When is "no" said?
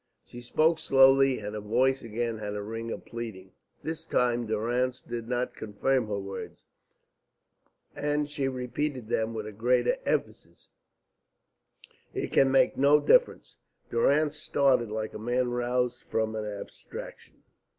12.77-12.99